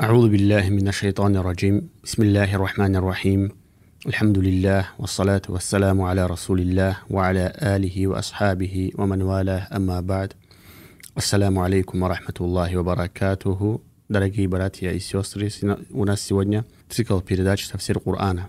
[0.00, 3.50] أعوذ بالله من الشيطان الرجيم بسم الله الرحمن الرحيم
[4.06, 10.32] الحمد لله والصلاة والسلام على رسول الله وعلى آله وأصحابه ومن والاه أما بعد
[11.14, 13.82] Ассаляму алейкум ва рахматуллахи ва баракатуху.
[14.08, 15.50] Дорогие братья и сестры,
[15.90, 18.48] у нас сегодня цикл передач «Тавсир Корана».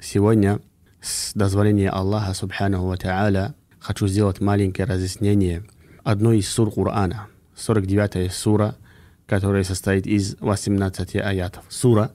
[0.00, 0.60] Сегодня,
[1.00, 5.64] с дозволения Аллаха Субханаху Ва Та'аля, хочу сделать маленькое разъяснение
[6.04, 7.26] одной из сур Корана,
[7.56, 8.76] 49 сура,
[9.29, 11.63] которая состоит из 18 аятов.
[11.69, 12.11] Сура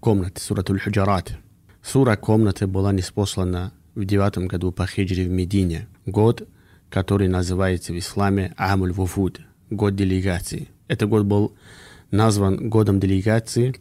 [0.00, 1.38] комнаты, сура Туль-Худжарат.
[1.82, 5.88] Сура комнаты была неспослана в девятом году по хиджре в Медине.
[6.04, 6.46] Год,
[6.90, 9.40] который называется в исламе Амуль Вуфуд,
[9.70, 10.68] год делегации.
[10.88, 11.56] Этот год был
[12.10, 13.74] назван годом делегации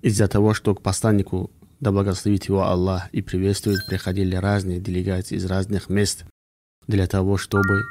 [0.00, 5.44] из-за того, что к посланнику, да благословит его Аллах и приветствует, приходили разные делегации из
[5.44, 6.24] разных мест
[6.86, 7.82] для того, чтобы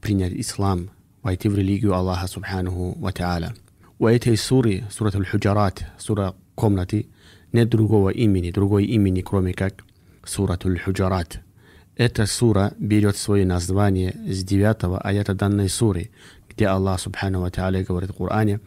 [0.00, 0.88] принять ислам,
[1.23, 3.55] войти в религию Аллаха Субханаху Ва Та'аля.
[3.99, 7.07] У этой суры, сурат Аль-Худжарат, сура комнаты,
[7.53, 9.83] нет другого имени, другой имени, кроме как
[10.23, 11.41] сурат Аль-Худжарат.
[11.95, 16.11] Эта сура берет свое название с 9 аята данной суры,
[16.49, 18.59] где Аллах Субхану Ва Та'аля говорит в Коране,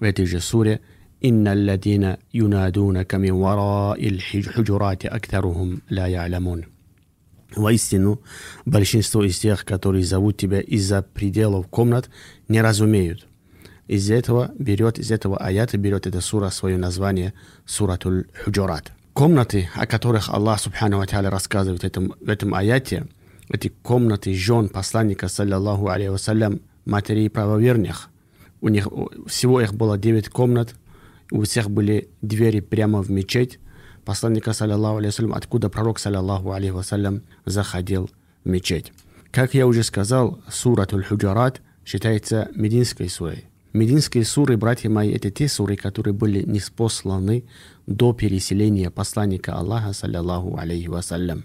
[0.00, 0.80] в этой же суре,
[1.24, 6.64] إن الذين ينادونك من وراء الحجرات أكثرهم لا يعلمون
[7.55, 8.21] Воистину,
[8.65, 12.09] большинство из тех, которые зовут тебя из-за пределов комнат,
[12.47, 13.25] не разумеют.
[13.87, 17.33] Из этого берет, из этого аята берет эта сура свое название
[17.65, 18.91] Суратуль Худжурат.
[19.13, 23.07] Комнаты, о которых Аллах Субхану Ва рассказывает в этом, в этом аяте,
[23.49, 28.09] эти комнаты жен посланника, саллиллаху алейхи вассалям, матерей правоверных.
[28.59, 28.87] У них
[29.27, 30.75] всего их было девять комнат,
[31.31, 33.59] у всех были двери прямо в мечеть,
[34.07, 38.09] посланника, саллиллаху алейхи откуда пророк, саллиллаху алейхи вассалям, заходил
[38.45, 38.93] в мечеть.
[39.31, 43.43] Как я уже сказал, суратуль худжарат считается мединской сурой.
[43.73, 47.43] Мединские суры, братья мои, это те суры, которые были неспосланы
[47.85, 51.43] до переселения посланника Аллаха, саллиллаху алейхи вассалям.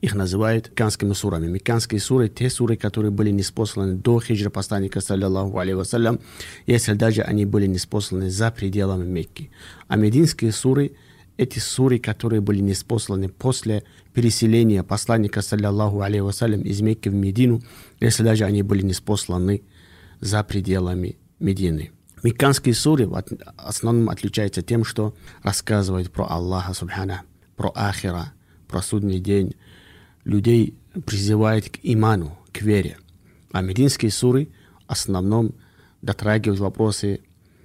[0.00, 1.48] Их называют мекканскими сурами.
[1.48, 6.20] Мекканские суры– те суры, которые были неспосланы до хиджра посланника, саллиллаху алейхи вассалям,
[6.66, 9.50] если даже они были неспосланы за пределами Мекки.
[9.88, 10.92] А мединские суры–
[11.36, 17.62] эти суры, которые были неспосланы после переселения посланника, саллиллаху алейхи вассалям, из Мекки в Медину,
[18.00, 19.62] если даже они были неспосланы
[20.20, 21.92] за пределами Медины.
[22.22, 23.20] Мекканские суры в
[23.56, 27.22] основном отличаются тем, что рассказывают про Аллаха Субхана,
[27.56, 28.32] про Ахира,
[28.68, 29.56] про судный день.
[30.24, 32.98] Людей призывают к иману, к вере.
[33.50, 34.50] А мединские суры
[34.86, 35.54] в основном
[36.00, 37.20] дотрагивают вопросы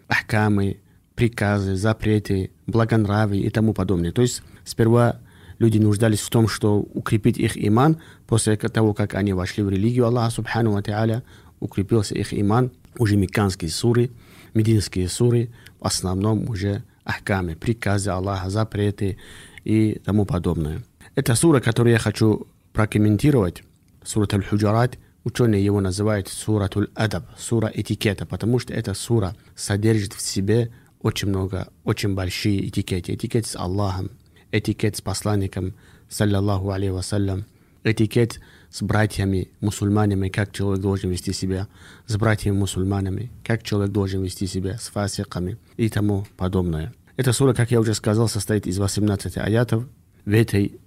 [0.07, 0.79] ахкамы,
[1.13, 4.11] приказы, запреты, благонравие и тому подобное.
[4.11, 5.19] То есть сперва
[5.57, 7.97] люди нуждались в том, что укрепить их иман,
[8.27, 11.23] после того, как они вошли в религию Аллаха Субхану Ва Та'аля,
[11.59, 14.11] укрепился их иман, уже мекканские суры,
[14.53, 19.17] мединские суры, в основном уже ахкамы, приказы Аллаха, запреты
[19.63, 20.83] и тому подобное.
[21.15, 23.63] Это сура, которую я хочу прокомментировать,
[24.03, 30.21] сурат Аль-Худжарат, ученые его называют суратуль адаб, сура этикета, потому что эта сура содержит в
[30.21, 30.71] себе
[31.07, 33.15] очень много, очень большие этикеты.
[33.15, 34.11] Этикет с Аллахом,
[34.51, 35.73] этикет с посланником,
[36.09, 37.45] саллаллаху алейхи вассалям,
[37.85, 41.69] этикет с братьями мусульманами, как человек должен вести себя,
[42.07, 46.93] с братьями мусульманами, как человек должен вести себя с фасиками и тому подобное.
[47.15, 49.85] Эта сура, как я уже сказал, состоит из 18 аятов.
[50.25, 50.77] В этой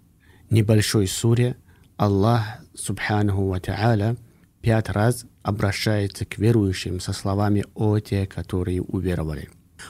[0.51, 1.57] небольшой суре
[1.97, 2.45] Аллах,
[2.75, 4.19] субханаху ва та'аля,
[4.61, 9.49] пять раз обращается к верующим со словами «О те, которые уверовали».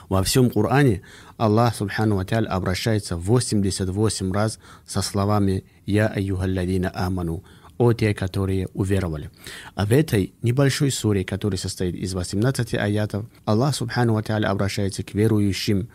[0.08, 1.02] Во всем Коране
[1.36, 7.42] Аллах Субхану Ва обращается 88 раз со словами «Я айюхалладина аману»,
[7.78, 9.30] о те, которые уверовали.
[9.74, 15.14] А в этой небольшой суре, которая состоит из 18 аятов, Аллах Субхану Ва обращается к
[15.14, 15.88] верующим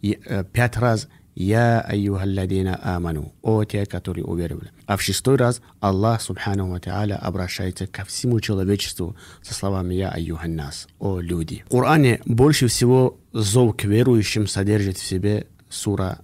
[0.00, 4.72] и, э, пять раз «Я айюхалладина аману», о те, которые уверовали.
[4.86, 6.80] А в шестой раз Аллах Субхану Ва
[7.14, 11.62] обращается ко всему человечеству со словами «Я айюханнас», о люди.
[11.68, 16.20] В Коране больше всего зов к верующим содержит в себе сура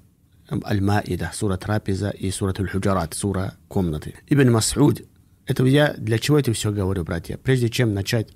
[0.50, 4.14] Аль-Маида, сура Трапеза и сура Аль-Худжарат, сура комнаты.
[4.28, 5.06] Ибн Мас'уд,
[5.46, 7.36] это я для чего это все говорю, братья?
[7.36, 8.28] Прежде чем начать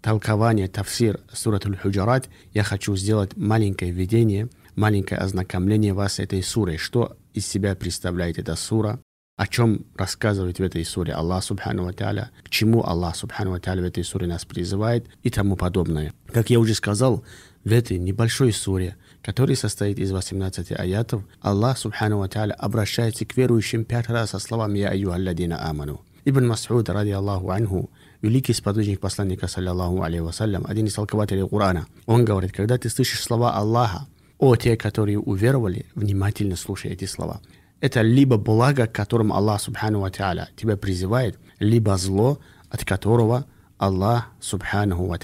[0.00, 6.76] толкование, тафсир сурат Аль-Худжарат, я хочу сделать маленькое введение, маленькое ознакомление вас с этой сурой.
[6.76, 9.00] Что из себя представляет эта сура?
[9.36, 13.84] О чем рассказывает в этой суре Аллах Субхану Ва к чему Аллах Субхану Ва в
[13.84, 16.12] этой суре нас призывает и тому подобное.
[16.26, 17.24] Как я уже сказал,
[17.64, 23.84] в этой небольшой суре, которая состоит из 18 аятов, Аллах Субхану Ва обращается к верующим
[23.84, 26.02] пять раз со словами «Я айюхалладина аману».
[26.24, 27.90] Ибн Мас'уд, ради Аллаху анху,
[28.20, 33.22] великий сподвижник посланника, саллиллаху алейхи вассалям, один из толкователей Корана, он говорит, когда ты слышишь
[33.22, 34.06] слова Аллаха,
[34.42, 37.40] о те, которые уверовали, внимательно слушай эти слова.
[37.80, 43.46] Это либо благо, к которому Аллах, субхану ва тебя призывает, либо зло, от которого
[43.78, 45.16] Аллах, субхану ва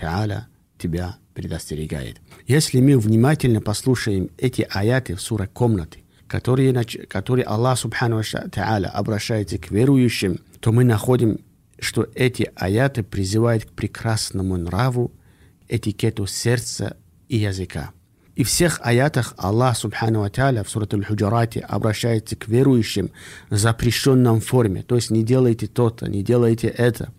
[0.79, 2.21] тебя предостерегает.
[2.47, 6.73] Если мы внимательно послушаем эти аяты в суре комнаты, которые,
[7.09, 8.23] которые Аллах Субхану
[8.53, 11.41] Тааля обращается к верующим, то мы находим,
[11.81, 15.11] что эти аяты призывают к прекрасному нраву,
[15.69, 16.97] этикету сердца
[17.29, 17.91] и языка.
[18.39, 23.11] И в всех аятах Аллах Субхану Тааля в Сурат Аль-Худжарате обращается к верующим
[23.51, 24.85] в запрещенном форме.
[24.85, 27.11] То есть не делайте то-то, не делайте это.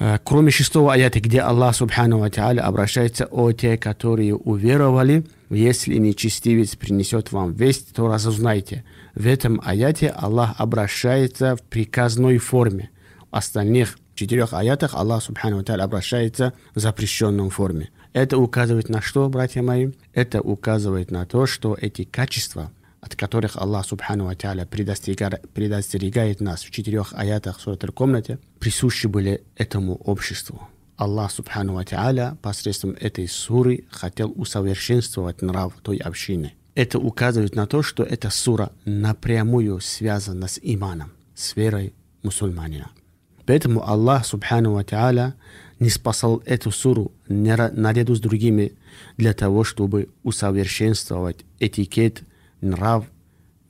[0.00, 6.74] Э, кроме шестого аята, где Аллах Субхану Ва обращается о те, которые уверовали, если нечестивец
[6.74, 8.82] принесет вам весть, то разузнайте.
[9.14, 12.90] В этом аяте Аллах обращается в приказной форме.
[13.30, 17.90] В остальных четырех аятах Аллах Субхану Ва обращается в запрещенном форме.
[18.16, 19.92] Это указывает на что, братья мои?
[20.14, 22.72] Это указывает на то, что эти качества–
[23.02, 29.96] от которых Аллах Субхану Ва предостерегает, нас в четырех аятах Сурат комнате, присущи были этому
[29.96, 30.66] обществу.
[30.96, 36.54] Аллах Субхану Ва посредством этой суры хотел усовершенствовать нрав той общины.
[36.74, 41.92] Это указывает на то, что эта сура напрямую связана с иманом, с верой
[42.22, 42.90] мусульманина.
[43.46, 45.34] Поэтому Аллах Субхану Ва
[45.78, 48.72] не спасал эту суру наряду с другими
[49.16, 52.22] для того, чтобы усовершенствовать этикет–
[52.60, 53.04] нрав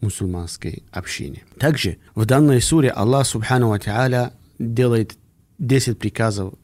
[0.00, 1.42] мусульманской общины.
[1.58, 5.16] Также в данной суре Аллах Субхану Ва делает
[5.58, 6.54] 10 приказов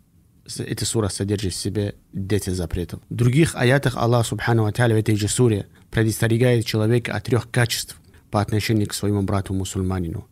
[0.59, 3.01] эта сура содержит в себе 10 запретов.
[3.09, 7.97] В других аятах Аллах Субхану Ва в этой же суре предостерегает человека от трех качеств
[8.31, 10.27] по отношению к своему брату мусульманину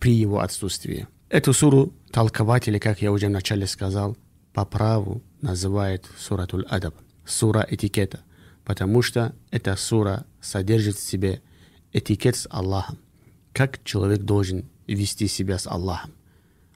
[0.00, 1.06] при его отсутствии.
[1.28, 4.16] Эту суру толкователи, как я уже вначале сказал,
[4.52, 6.94] по праву называют суратуль адаб,
[7.24, 8.20] сура этикета–
[8.64, 11.42] потому что эта сура содержит в себе
[11.92, 12.98] этикет с Аллахом.
[13.52, 16.12] Как человек должен вести себя с Аллахом.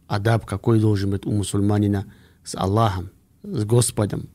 [0.07, 2.07] Адаб какой должен быть у мусульманина
[2.45, 3.11] с Аллахом,
[3.43, 4.29] с Господом.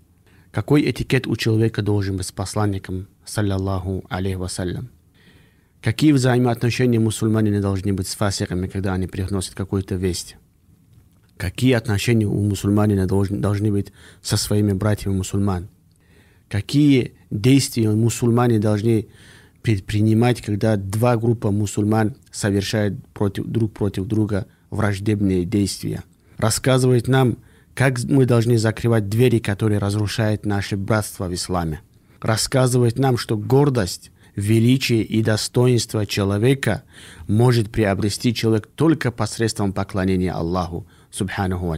[0.52, 4.90] Какой этикет у человека должен быть с посланником, саллаллаху алейхи вассалям.
[5.82, 10.36] Какие взаимоотношения мусульманина должны быть с фасиками, когда они приносят какую-то весть.
[11.42, 13.92] Какие отношения у мусульманина должны, должны быть
[14.22, 15.70] со своими братьями мусульман
[16.52, 19.08] какие действия мусульмане должны
[19.62, 26.04] предпринимать, когда два группы мусульман совершают против, друг против друга враждебные действия.
[26.38, 27.38] Рассказывает нам,
[27.74, 31.82] как мы должны закрывать двери, которые разрушают наше братство в исламе.
[32.20, 36.84] Рассказывает нам, что гордость, величие и достоинство человека
[37.28, 41.78] может приобрести человек только посредством поклонения Аллаху, субханаху ва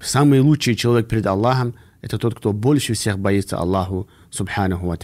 [0.00, 1.74] Самый лучший человек перед Аллахом
[2.04, 4.98] это тот, кто больше всех боится Аллаху, субханаху ва.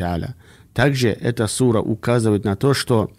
[0.75, 3.11] Также эта сура указывает на то, что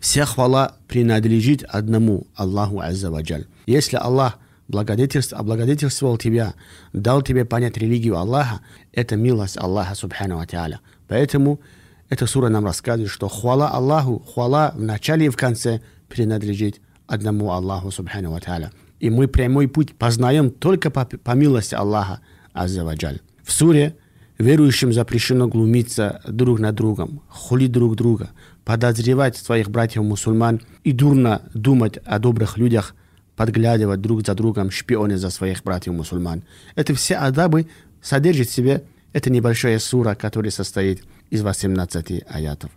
[0.00, 3.46] вся хвала принадлежит одному Аллаху Азза Ваджаль.
[3.66, 6.54] Если Аллах благодетельствовал, облагодетельствовал тебя,
[6.92, 8.60] дал тебе понять религию Аллаха,
[8.92, 10.78] это милость Аллаха Субхану Ва Та'аля.
[11.06, 11.60] Поэтому
[12.08, 17.52] эта сура нам рассказывает, что хвала Аллаху, хвала в начале и в конце принадлежит одному
[17.52, 18.72] Аллаху Субхану Ва Та'аля.
[19.02, 22.20] И мы прямой путь познаем только по, по милости Аллаха,
[22.52, 23.20] Аззаваджаль.
[23.42, 23.96] В суре
[24.38, 28.30] верующим запрещено глумиться друг над другом, хулить друг друга,
[28.64, 32.94] подозревать своих братьев-мусульман и дурно думать о добрых людях,
[33.34, 36.44] подглядывать друг за другом, шпионы за своих братьев-мусульман.
[36.76, 37.66] Это все адабы
[38.00, 42.70] содержит в себе эта небольшая сура, которая состоит из 18 аятов.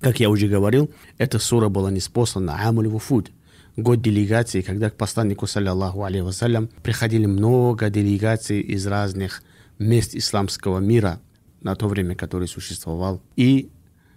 [0.00, 3.30] Как я уже говорил, эта сура была неспослана Амуль Вуфуд,
[3.78, 9.42] год делегации, когда к посланнику, саллиллаху алейхи вассалям, приходили много делегаций из разных
[9.78, 11.20] мест исламского мира
[11.60, 13.22] на то время, который существовал.
[13.36, 13.70] И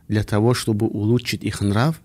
[0.08, 2.02] для того, чтобы улучшить их нрав,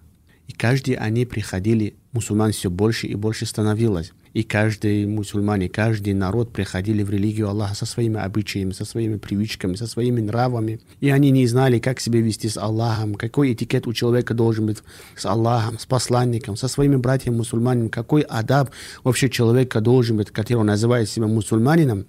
[0.47, 4.13] и каждый они приходили, мусульман все больше и больше становилось.
[4.37, 9.77] И каждый мусульмане, каждый народ приходили в религию Аллаха со своими обычаями, со своими привычками,
[9.77, 10.79] со своими нравами.
[11.01, 14.83] И они не знали, как себя вести с Аллахом, какой этикет у человека должен быть
[15.17, 18.69] с Аллахом, с посланником, со своими братьями мусульманами, какой адаб
[19.05, 22.05] вообще человека должен быть, который называет себя мусульманином.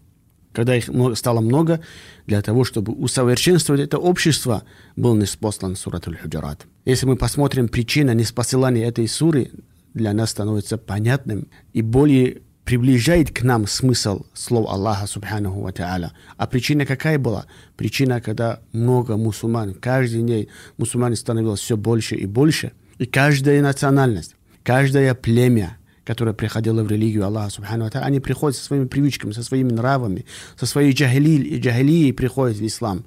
[0.51, 1.79] Когда их стало много,
[2.25, 4.63] для того, чтобы усовершенствовать это общество,
[4.97, 6.67] был неспослан сурат аль-Худжарат.
[6.83, 9.49] Если мы посмотрим причину неспосылания этой суры,
[9.97, 16.11] для нас становится понятным и более приближает к нам смысл слов Аллаха Субханаху Ва Та'аля.
[16.35, 17.45] А причина какая была?
[17.77, 24.35] Причина, когда много мусульман, каждый день мусульман становилось все больше и больше, и каждая национальность,
[24.63, 29.71] каждое племя, которая приходила в религию Аллаха Субхану они приходят со своими привычками, со своими
[29.71, 30.25] нравами,
[30.59, 33.05] со своей джахили, джахилией приходят в ислам.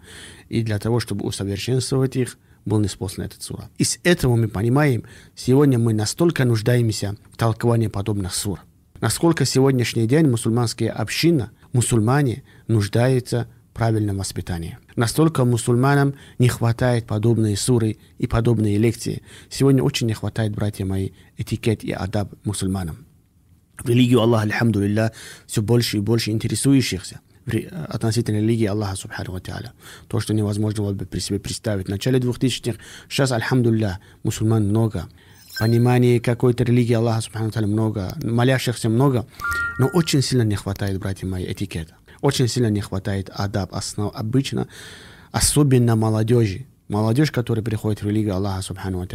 [0.49, 3.69] И для того, чтобы усовершенствовать их, был неспослан этот сура.
[3.79, 8.61] Из этого мы понимаем, сегодня мы настолько нуждаемся в толковании подобных сур.
[9.00, 14.79] Насколько сегодняшний день мусульманская община, мусульмане нуждаются в правильном воспитании.
[14.97, 19.23] Настолько мусульманам не хватает подобные суры и подобные лекции.
[19.49, 23.07] Сегодня очень не хватает, братья мои, этикет и адаб мусульманам.
[23.79, 25.12] В религию Аллаха,
[25.47, 27.21] все больше и больше интересующихся
[27.88, 29.40] относительно религии Аллаха Субхану Ва
[30.09, 31.87] То, что невозможно было бы при себе представить.
[31.87, 32.78] В начале 2000-х,
[33.09, 35.09] сейчас, альхамдулилля, мусульман много.
[35.59, 38.14] Понимание какой-то религии Аллаха Субхану Ва много.
[38.23, 39.26] Молящихся много.
[39.78, 41.94] Но очень сильно не хватает, братья мои, этикета.
[42.20, 44.12] Очень сильно не хватает адаб, основ.
[44.14, 44.68] Обычно,
[45.32, 46.66] особенно молодежи.
[46.88, 49.06] Молодежь, которая приходит в религию Аллаха Субхану Ва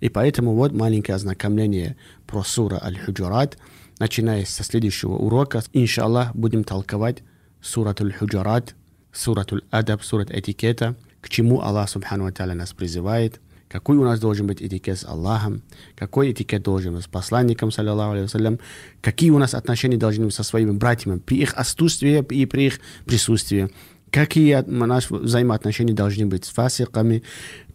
[0.00, 3.58] И поэтому вот маленькое ознакомление про сура Аль-Худжурат.
[3.98, 7.22] Начиная со следующего урока, иншаллах, будем толковать
[7.62, 8.74] суратуль худжарат,
[9.12, 14.46] суратуль адаб, сурат этикета, к чему Аллах Субхану Ва нас призывает, какой у нас должен
[14.46, 15.62] быть этикет с Аллахом,
[15.96, 18.60] какой этикет должен быть с посланником, саллиллаху алейhi
[19.00, 22.80] какие у нас отношения должны быть со своими братьями при их отсутствии и при их
[23.06, 23.70] присутствии,
[24.10, 27.22] какие наши взаимоотношения должны быть с фасиками,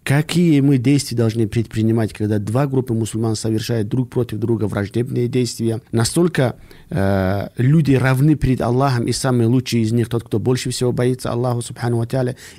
[0.07, 5.81] Какие мы действия должны предпринимать, когда два группы мусульман совершают друг против друга враждебные действия?
[5.91, 6.55] Настолько
[6.89, 11.31] э, люди равны перед Аллахом, и самый лучший из них тот, кто больше всего боится
[11.33, 12.07] Аллаху, субхану ва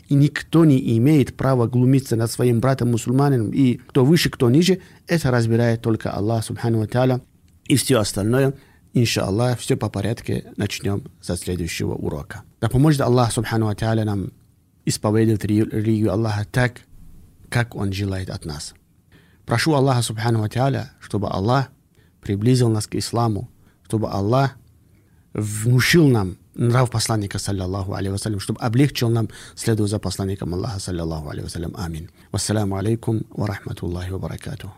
[0.08, 4.80] и никто не имеет права глумиться над своим братом мусульманином, и кто выше, кто ниже,
[5.06, 7.20] это разбирает только Аллах, субхану ва
[7.64, 8.52] и все остальное
[8.92, 12.42] Иншаллах, все по порядке начнем со следующего урока.
[12.60, 14.32] Да поможет Аллах, субхану ва нам
[14.84, 16.82] исповедовать религию Аллаха так,
[17.50, 18.74] как Он желает от нас.
[19.46, 21.68] Прошу Аллаха Субхану Ва чтобы Аллах
[22.20, 23.48] приблизил нас к исламу,
[23.84, 24.56] чтобы Аллах
[25.32, 31.30] внушил нам нрав посланника, саллиллаху алейhi вассалям, чтобы облегчил нам следовать за посланником Аллаха, саллиллаху
[31.30, 31.74] алейhi вассалям.
[31.76, 32.10] Амин.
[32.32, 34.74] Вассаламу алейкум ва рахматуллахи ва баракатуху.